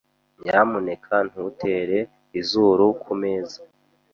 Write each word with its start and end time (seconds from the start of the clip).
Nyamuneka 0.43 1.15
ntutere 1.29 1.99
izuru 2.39 2.85
kumeza. 3.01 3.59